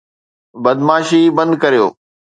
[0.63, 1.85] بدمعاشي بند ڪريو